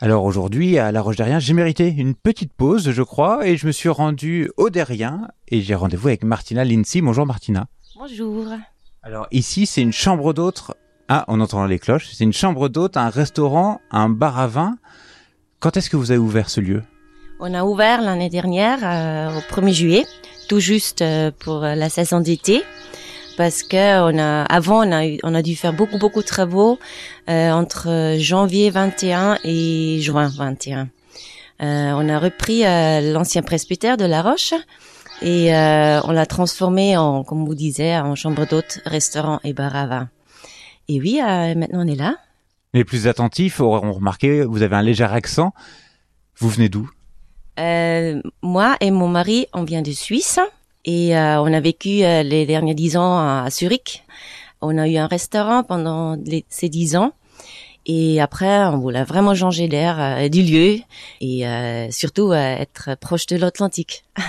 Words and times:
Alors 0.00 0.24
aujourd'hui, 0.24 0.76
à 0.76 0.90
La 0.90 1.00
Roche 1.00 1.14
Derrien, 1.16 1.38
j'ai 1.38 1.52
mérité 1.52 1.88
une 1.88 2.16
petite 2.16 2.52
pause, 2.52 2.90
je 2.90 3.02
crois, 3.02 3.46
et 3.46 3.56
je 3.56 3.68
me 3.68 3.72
suis 3.72 3.88
rendu 3.88 4.50
au 4.56 4.68
Derrien 4.68 5.28
et 5.46 5.60
j'ai 5.60 5.76
rendez-vous 5.76 6.08
avec 6.08 6.24
Martina 6.24 6.64
Lindsay. 6.64 7.00
Bonjour 7.00 7.24
Martina. 7.24 7.66
Bonjour. 7.96 8.46
Alors 9.04 9.28
ici, 9.30 9.66
c'est 9.66 9.82
une 9.82 9.92
chambre 9.92 10.32
d'hôte. 10.32 10.64
Ah, 11.08 11.24
on 11.28 11.40
entend 11.40 11.64
les 11.66 11.78
cloches. 11.78 12.08
C'est 12.12 12.24
une 12.24 12.32
chambre 12.32 12.68
d'hôte, 12.68 12.96
un 12.96 13.08
restaurant, 13.08 13.80
un 13.92 14.08
bar 14.08 14.40
à 14.40 14.48
vin. 14.48 14.76
Quand 15.60 15.76
est-ce 15.76 15.88
que 15.88 15.96
vous 15.96 16.10
avez 16.10 16.18
ouvert 16.18 16.50
ce 16.50 16.60
lieu? 16.60 16.82
On 17.38 17.54
a 17.54 17.62
ouvert 17.62 18.02
l'année 18.02 18.30
dernière 18.30 18.80
euh, 18.82 19.38
au 19.38 19.40
1er 19.42 19.72
juillet, 19.72 20.06
tout 20.48 20.58
juste 20.58 21.02
euh, 21.02 21.30
pour 21.38 21.60
la 21.60 21.88
saison 21.88 22.18
d'été 22.18 22.64
parce 23.36 23.62
que 23.62 24.00
on 24.00 24.18
a 24.18 24.42
avant 24.44 24.86
on 24.86 24.92
a 24.92 25.16
on 25.22 25.34
a 25.34 25.42
dû 25.42 25.56
faire 25.56 25.72
beaucoup 25.72 25.98
beaucoup 25.98 26.20
de 26.20 26.26
travaux 26.26 26.78
euh, 27.28 27.50
entre 27.50 28.16
janvier 28.18 28.70
21 28.70 29.38
et 29.44 29.98
juin 30.00 30.28
21. 30.28 30.82
Euh, 30.82 30.86
on 31.60 32.08
a 32.08 32.18
repris 32.18 32.64
euh, 32.64 33.12
l'ancien 33.12 33.42
presbytère 33.42 33.96
de 33.96 34.04
La 34.04 34.22
Roche 34.22 34.54
et 35.22 35.50
on 35.52 36.12
l'a 36.12 36.26
transformé 36.26 36.96
en 36.96 37.24
comme 37.24 37.44
vous 37.44 37.54
disiez 37.54 37.96
en 37.96 38.14
chambre 38.14 38.46
d'hôte, 38.46 38.80
restaurant 38.84 39.40
et 39.44 39.52
bar 39.52 39.74
à 39.74 39.86
vin. 39.86 40.08
Et 40.88 41.00
oui, 41.00 41.20
maintenant 41.20 41.84
on 41.84 41.86
est 41.86 41.96
là. 41.96 42.16
Les 42.74 42.84
plus 42.84 43.06
attentifs 43.06 43.60
auront 43.60 43.92
remarqué, 43.92 44.44
vous 44.44 44.62
avez 44.62 44.76
un 44.76 44.82
léger 44.82 45.04
accent. 45.04 45.54
Vous 46.36 46.48
venez 46.48 46.68
d'où? 46.68 46.90
Moi 48.42 48.76
et 48.80 48.90
mon 48.90 49.08
mari, 49.08 49.46
on 49.52 49.62
vient 49.62 49.82
de 49.82 49.92
Suisse 49.92 50.40
et 50.84 51.16
euh, 51.16 51.40
on 51.42 51.52
a 51.52 51.60
vécu 51.60 52.04
euh, 52.04 52.22
les 52.22 52.46
derniers 52.46 52.74
dix 52.74 52.96
ans 52.96 53.18
à 53.18 53.48
Zurich. 53.50 54.04
On 54.60 54.78
a 54.78 54.88
eu 54.88 54.96
un 54.96 55.06
restaurant 55.06 55.62
pendant 55.62 56.16
les- 56.24 56.44
ces 56.48 56.68
dix 56.68 56.96
ans. 56.96 57.12
Et 57.86 58.20
après, 58.20 58.64
on 58.64 58.78
voulait 58.78 59.04
vraiment 59.04 59.34
changer 59.34 59.68
d'air, 59.68 60.00
euh, 60.00 60.28
du 60.28 60.42
lieu 60.42 60.78
et 61.20 61.46
euh, 61.46 61.90
surtout 61.90 62.32
euh, 62.32 62.36
être 62.56 62.94
proche 62.98 63.26
de 63.26 63.36
l'Atlantique. 63.36 64.04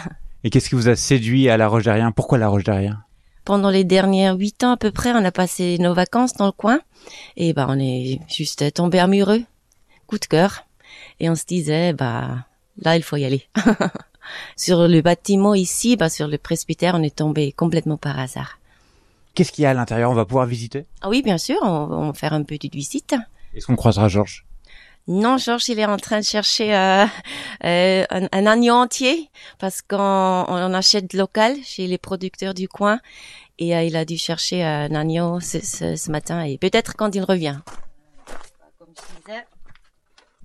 Et 0.44 0.50
qu'est-ce 0.52 0.70
qui 0.70 0.76
vous 0.76 0.90
a 0.90 0.96
séduit 0.96 1.50
à 1.50 1.58
La 1.58 1.68
Roche 1.68 1.86
Derrien 1.86 2.12
Pourquoi 2.12 2.38
La 2.38 2.50
Roche 2.50 2.66
Derrien 2.66 3.02
Pendant 3.46 3.72
les 3.72 3.84
dernières 3.84 4.36
huit 4.36 4.64
ans 4.64 4.72
à 4.74 4.78
peu 4.78 4.92
près, 4.92 5.12
on 5.14 5.26
a 5.26 5.32
passé 5.32 5.78
nos 5.80 5.94
vacances 5.96 6.34
dans 6.34 6.46
le 6.46 6.52
coin 6.52 6.80
et 7.36 7.54
ben 7.54 7.66
on 7.68 7.80
est 7.80 8.20
juste 8.30 8.72
tombé 8.74 9.00
amoureux, 9.00 9.42
coup 10.06 10.20
de 10.20 10.26
cœur. 10.26 10.66
Et 11.20 11.32
on 11.32 11.36
se 11.36 11.46
disait, 11.46 11.94
bah 11.94 12.46
là 12.78 12.96
il 12.96 13.02
faut 13.02 13.16
y 13.16 13.26
aller. 13.26 13.48
sur 14.56 14.88
le 14.88 15.02
bâtiment 15.02 15.54
ici, 15.54 15.96
bah 15.98 16.10
sur 16.10 16.28
le 16.28 16.38
presbytère, 16.38 16.96
on 16.96 17.04
est 17.04 17.16
tombé 17.16 17.52
complètement 17.52 17.98
par 17.98 18.20
hasard. 18.20 18.60
Qu'est-ce 19.34 19.52
qu'il 19.52 19.64
y 19.64 19.66
a 19.66 19.72
à 19.72 19.74
l'intérieur? 19.74 20.12
On 20.12 20.16
va 20.16 20.26
pouvoir 20.26 20.46
visiter? 20.46 20.86
Ah 21.02 21.10
oui, 21.10 21.22
bien 21.22 21.38
sûr, 21.38 21.58
on, 21.62 21.68
on 21.68 22.08
va 22.08 22.14
faire 22.14 22.34
une 22.34 22.46
petite 22.46 22.74
visite. 22.74 23.16
Est-ce 23.54 23.66
qu'on 23.68 23.76
croisera 23.76 24.08
Georges? 24.08 24.46
Non, 25.08 25.38
Georges, 25.38 25.70
il 25.70 25.80
est 25.80 25.86
en 25.86 25.98
train 25.98 26.20
de 26.20 26.26
chercher 26.26 26.76
euh, 26.76 27.06
euh, 27.64 28.06
un, 28.10 28.28
un 28.32 28.46
agneau 28.48 28.74
entier 28.74 29.30
parce 29.60 29.84
qu'on 29.84 29.98
on 30.00 30.74
achète 30.74 31.14
local 31.14 31.56
chez 31.64 31.86
les 31.86 32.00
producteurs 32.00 32.56
du 32.56 32.68
coin 32.68 33.00
et 33.60 33.76
euh, 33.76 33.84
il 33.84 33.96
a 33.98 34.04
dû 34.04 34.18
chercher 34.18 34.64
un 34.64 34.96
agneau 34.96 35.40
ce, 35.42 35.60
ce, 35.60 35.96
ce 35.96 36.12
matin 36.12 36.42
et 36.44 36.58
peut-être 36.58 36.96
quand 36.96 37.14
il 37.14 37.22
revient. 37.24 37.60
Comme 38.80 38.88
je 38.96 39.02
disais, 39.22 39.46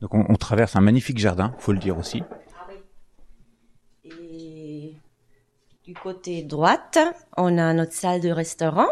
Donc 0.03 0.13
on, 0.13 0.27
on 0.29 0.35
traverse 0.35 0.77
un 0.77 0.83
magnifique 0.83 1.19
jardin, 1.19 1.55
faut 1.59 1.73
le 1.73 1.79
dire 1.79 1.97
aussi. 1.97 2.23
Et 4.05 4.95
du 5.91 5.95
côté 5.95 6.45
droite, 6.45 7.01
on 7.37 7.59
a 7.59 7.75
notre 7.75 7.95
salle 7.95 8.21
de 8.21 8.29
restaurant. 8.29 8.87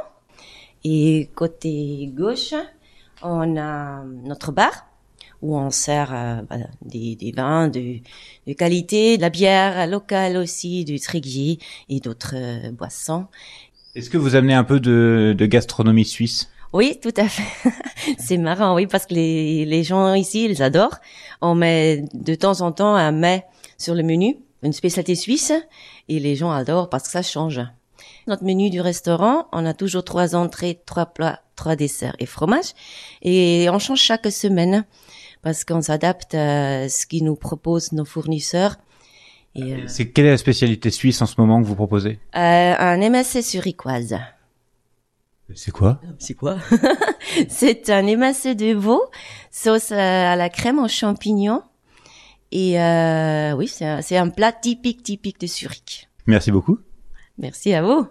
Et 0.82 1.30
côté 1.36 2.10
gauche, 2.12 2.54
on 3.22 3.56
a 3.56 4.02
notre 4.02 4.50
bar 4.50 4.72
où 5.40 5.56
on 5.56 5.70
sert 5.70 6.12
euh, 6.12 6.42
des, 6.82 7.14
des 7.14 7.30
vins 7.30 7.68
de, 7.68 7.98
de 8.48 8.52
qualité, 8.52 9.16
de 9.16 9.22
la 9.22 9.30
bière 9.30 9.86
locale 9.86 10.36
aussi, 10.36 10.84
du 10.84 10.98
triggy 10.98 11.60
et 11.88 12.00
d'autres 12.00 12.34
euh, 12.34 12.72
boissons. 12.72 13.26
Est-ce 13.94 14.10
que 14.10 14.18
vous 14.18 14.34
amenez 14.34 14.54
un 14.54 14.64
peu 14.64 14.80
de, 14.80 15.36
de 15.38 15.46
gastronomie 15.46 16.04
suisse? 16.04 16.50
Oui, 16.72 16.98
tout 17.00 17.14
à 17.16 17.28
fait. 17.28 17.70
C'est 18.18 18.38
marrant, 18.38 18.74
oui, 18.74 18.88
parce 18.88 19.06
que 19.06 19.14
les, 19.14 19.64
les 19.66 19.84
gens 19.84 20.14
ici, 20.14 20.46
ils 20.46 20.64
adorent. 20.64 20.98
On 21.42 21.54
met 21.54 22.02
de 22.12 22.34
temps 22.34 22.60
en 22.60 22.72
temps 22.72 22.96
un 22.96 23.12
mets 23.12 23.46
sur 23.78 23.94
le 23.94 24.02
menu, 24.02 24.38
une 24.62 24.72
spécialité 24.72 25.14
suisse, 25.14 25.52
et 26.08 26.18
les 26.18 26.36
gens 26.36 26.50
adorent 26.50 26.88
parce 26.88 27.04
que 27.04 27.10
ça 27.10 27.22
change. 27.22 27.60
Notre 28.26 28.44
menu 28.44 28.70
du 28.70 28.80
restaurant, 28.80 29.48
on 29.52 29.64
a 29.66 29.74
toujours 29.74 30.04
trois 30.04 30.34
entrées, 30.34 30.80
trois 30.86 31.06
plats, 31.06 31.42
trois 31.56 31.76
desserts 31.76 32.16
et 32.18 32.26
fromage, 32.26 32.74
et 33.22 33.68
on 33.70 33.78
change 33.78 34.00
chaque 34.00 34.30
semaine 34.30 34.84
parce 35.42 35.64
qu'on 35.64 35.80
s'adapte 35.80 36.34
à 36.34 36.88
ce 36.88 37.06
qu'ils 37.06 37.24
nous 37.24 37.36
proposent 37.36 37.92
nos 37.92 38.04
fournisseurs. 38.04 38.76
Et, 39.54 39.74
euh, 39.74 39.84
C'est 39.86 40.10
quelle 40.10 40.26
est 40.26 40.30
la 40.30 40.36
spécialité 40.36 40.90
suisse 40.90 41.22
en 41.22 41.26
ce 41.26 41.34
moment 41.38 41.62
que 41.62 41.66
vous 41.66 41.74
proposez? 41.74 42.18
Euh, 42.36 42.74
un 42.78 43.00
MSC 43.00 43.42
suricoise. 43.42 44.18
C'est 45.54 45.70
quoi? 45.70 46.00
C'est 46.18 46.34
quoi? 46.34 46.58
C'est 47.48 47.88
un 47.88 48.06
émacé 48.06 48.54
de 48.54 48.74
veau, 48.74 49.02
sauce 49.50 49.92
à 49.92 50.36
la 50.36 50.48
crème 50.50 50.78
aux 50.78 50.88
champignons. 50.88 51.62
Et 52.50 52.80
euh, 52.80 53.52
oui, 53.52 53.68
c'est 53.68 53.84
un, 53.84 54.02
c'est 54.02 54.16
un 54.16 54.28
plat 54.30 54.52
typique, 54.52 55.02
typique 55.02 55.40
de 55.40 55.46
Zurich. 55.46 56.08
Merci 56.26 56.50
beaucoup. 56.50 56.78
Merci 57.38 57.72
à 57.74 57.82
vous. 57.82 58.08